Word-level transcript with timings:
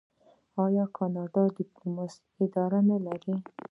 آیا 0.63 0.85
کاناډا 0.97 1.43
د 1.51 1.53
ډیپلوماسۍ 1.57 2.23
اداره 2.43 2.79
نلري؟ 2.89 3.33